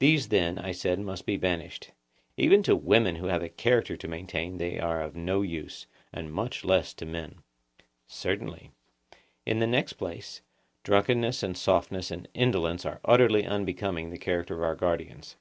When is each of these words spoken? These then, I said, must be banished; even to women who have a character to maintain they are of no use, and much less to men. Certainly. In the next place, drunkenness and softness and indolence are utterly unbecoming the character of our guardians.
These 0.00 0.28
then, 0.28 0.58
I 0.58 0.72
said, 0.72 0.98
must 0.98 1.24
be 1.24 1.38
banished; 1.38 1.92
even 2.36 2.62
to 2.64 2.76
women 2.76 3.16
who 3.16 3.28
have 3.28 3.40
a 3.42 3.48
character 3.48 3.96
to 3.96 4.06
maintain 4.06 4.58
they 4.58 4.78
are 4.78 5.00
of 5.00 5.16
no 5.16 5.40
use, 5.40 5.86
and 6.12 6.30
much 6.30 6.62
less 6.62 6.92
to 6.92 7.06
men. 7.06 7.36
Certainly. 8.06 8.70
In 9.46 9.58
the 9.58 9.66
next 9.66 9.94
place, 9.94 10.42
drunkenness 10.84 11.42
and 11.42 11.56
softness 11.56 12.10
and 12.10 12.28
indolence 12.34 12.84
are 12.84 13.00
utterly 13.02 13.46
unbecoming 13.46 14.10
the 14.10 14.18
character 14.18 14.56
of 14.56 14.62
our 14.62 14.74
guardians. 14.76 15.36